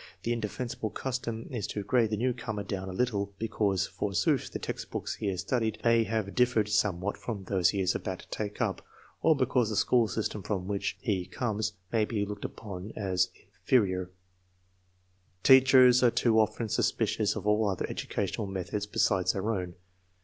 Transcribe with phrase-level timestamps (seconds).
[0.23, 5.17] The indefensible custom is to grade the newcomer down a little, because, forsooth, the textbooks
[5.17, 8.83] Uc lias studied may have differed somewhat from these lie is about to take up,
[9.21, 13.29] or because the school system from \vlnch he conies may be looked upon as
[13.59, 14.09] inferior*
[15.43, 19.75] Teachers an* too often suspicious of all other educational methods besides their own.